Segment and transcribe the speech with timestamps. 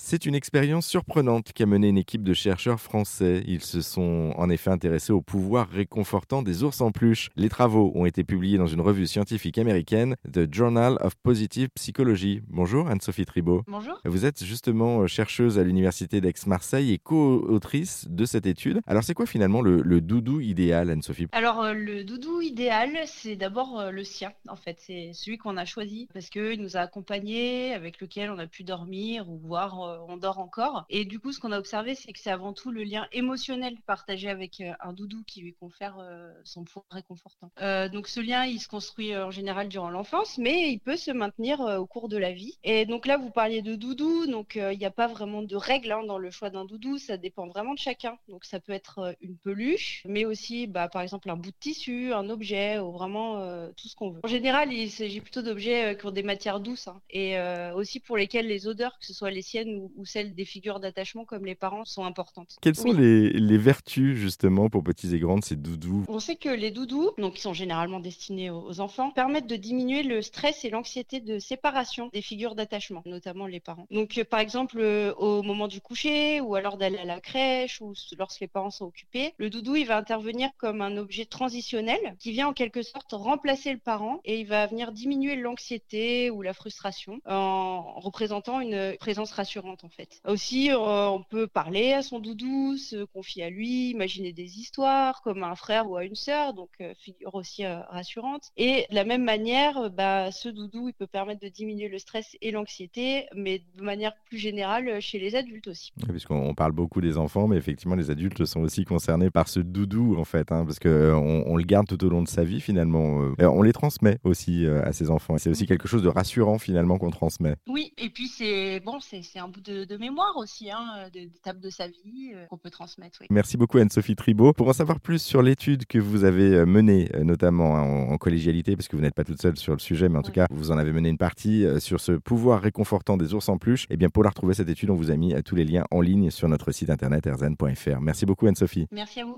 [0.00, 3.42] C'est une expérience surprenante qu'a menée une équipe de chercheurs français.
[3.48, 7.30] Ils se sont en effet intéressés au pouvoir réconfortant des ours en peluche.
[7.34, 12.42] Les travaux ont été publiés dans une revue scientifique américaine, The Journal of Positive Psychology.
[12.46, 13.64] Bonjour Anne-Sophie Tribault.
[13.66, 14.00] Bonjour.
[14.04, 18.80] Vous êtes justement chercheuse à l'université d'Aix-Marseille et co-autrice de cette étude.
[18.86, 21.26] Alors c'est quoi finalement le, doudou idéal, Anne-Sophie?
[21.32, 24.76] Alors euh, le doudou idéal, c'est d'abord euh, le sien en fait.
[24.78, 28.62] C'est celui qu'on a choisi parce qu'il nous a accompagnés, avec lequel on a pu
[28.62, 30.84] dormir ou voir euh, on dort encore.
[30.90, 33.76] Et du coup, ce qu'on a observé, c'est que c'est avant tout le lien émotionnel
[33.86, 37.50] partagé avec euh, un doudou qui lui confère euh, son pouvoir réconfortant.
[37.92, 41.60] donc ce lien, il se construit en général durant l'enfance, mais il peut se maintenir
[41.60, 42.58] au cours de la vie.
[42.64, 45.92] Et donc là, vous parliez de doudou, donc il n'y a pas vraiment de règles
[45.92, 48.18] hein, dans le choix d'un doudou, ça dépend vraiment de chacun.
[48.28, 52.12] Donc ça peut être une peluche, mais aussi bah, par exemple un bout de tissu,
[52.12, 53.40] un objet, ou vraiment
[53.76, 54.20] tout ce qu'on veut.
[54.24, 57.38] En général, il s'agit plutôt d'objets qui ont des matières douces hein, et
[57.74, 61.24] aussi pour lesquels les odeurs, que ce soit les siennes ou, celles des figures d'attachement
[61.24, 62.56] comme les parents sont importantes.
[62.60, 66.04] Quelles sont les, vertus justement pour petits et grands de ces doudous?
[66.08, 70.02] On sait que les doudous, donc qui sont généralement destinés aux, enfants, permettent de diminuer
[70.02, 73.86] le stress et l'anxiété de séparation des figures d'attachement, notamment les parents.
[73.90, 77.80] Donc euh, par exemple euh, au moment du coucher ou alors d'aller à la crèche
[77.80, 82.16] ou lorsque les parents sont occupés, le doudou il va intervenir comme un objet transitionnel
[82.18, 86.42] qui vient en quelque sorte remplacer le parent et il va venir diminuer l'anxiété ou
[86.42, 90.20] la frustration en représentant une présence rassurante en fait.
[90.26, 95.22] Aussi, euh, on peut parler à son doudou, se confier à lui, imaginer des histoires
[95.22, 98.50] comme un frère ou à une sœur, donc euh, figure aussi euh, rassurante.
[98.56, 102.36] Et de la même manière, bah, ce doudou, il peut permettre de diminuer le stress
[102.40, 105.92] et l'anxiété, mais de manière plus générale chez les adultes aussi.
[106.08, 110.16] puisqu'on parle beaucoup des enfants, mais effectivement, les adultes sont aussi concernés par ce doudou
[110.18, 113.32] en fait, hein, parce qu'on on le garde tout au long de sa vie finalement.
[113.38, 115.38] on les transmet aussi à ses enfants.
[115.38, 117.56] C'est aussi quelque chose de rassurant finalement qu'on transmet.
[117.66, 121.88] Oui, et puis c'est bon, c'est un bout de, mémoire aussi, hein, d'étapes de sa
[121.88, 123.22] vie euh, qu'on peut transmettre.
[123.30, 124.52] Merci beaucoup Anne-Sophie Tribault.
[124.52, 128.76] Pour en savoir plus sur l'étude que vous avez euh, menée, euh, notamment en, collégialité,
[128.76, 130.70] parce que vous n'êtes pas toute seule sur le sujet, mais en tout cas, vous
[130.70, 133.96] en avez mené une partie sur ce pouvoir réconfortant des ours en peluche, et eh
[133.96, 136.30] bien pour la retrouver cette étude, on vous a mis tous les liens en ligne
[136.30, 138.00] sur notre site internet erzan.fr.
[138.00, 138.86] Merci beaucoup Anne-Sophie.
[138.90, 139.36] Merci à vous.